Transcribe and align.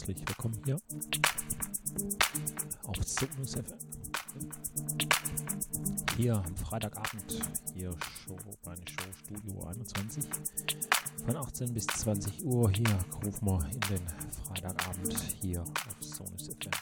Herzlich 0.00 0.26
willkommen 0.26 0.58
hier 0.64 0.80
auf 2.86 2.96
Sonus 3.04 3.52
FM. 3.52 3.78
Hier 6.16 6.36
am 6.36 6.56
Freitagabend, 6.56 7.38
hier 7.74 7.94
Show, 8.24 8.38
meine 8.64 8.80
Show 8.88 9.12
Studio 9.22 9.62
21 9.66 10.24
von 11.26 11.36
18 11.36 11.74
bis 11.74 11.86
20 11.86 12.44
Uhr. 12.46 12.70
Hier 12.70 12.98
rufen 13.26 13.46
wir 13.46 13.62
in 13.66 13.80
den 13.80 14.00
Freitagabend 14.46 15.20
hier 15.42 15.60
auf 15.60 15.96
Sonus 16.00 16.48
FM. 16.48 16.72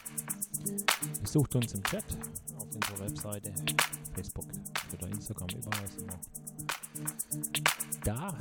Besucht 1.21 1.55
uns 1.55 1.73
im 1.73 1.83
Chat 1.83 2.05
auf 2.57 2.67
unserer 2.73 2.99
Webseite, 2.99 3.53
Facebook, 4.13 4.45
Twitter, 4.89 5.07
Instagram, 5.07 5.49
überall 5.49 5.87
sind 5.87 6.07
wir 6.07 6.19
da. 8.03 8.37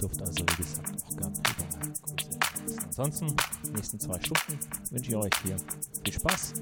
Dürft 0.00 0.22
also, 0.22 0.44
wie 0.50 0.56
gesagt, 0.56 1.02
auch 1.02 1.16
gerne 1.16 1.36
überall 1.36 1.92
Grüße 2.02 2.38
Ansonsten, 2.86 3.36
nächsten 3.72 4.00
zwei 4.00 4.20
Stunden 4.20 4.58
wünsche 4.90 5.10
ich 5.10 5.16
euch 5.16 5.32
hier 5.42 5.56
viel 6.04 6.12
Spaß 6.12 6.54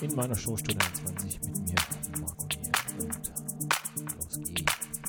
in 0.00 0.14
meiner 0.14 0.34
Show 0.34 0.56
Stunde 0.56 0.84
21 0.84 1.40
mit 1.42 1.58
mir, 1.68 2.20
Marco. 2.20 2.46
Und 2.98 3.32
los 4.16 4.40
geht's. 4.44 5.01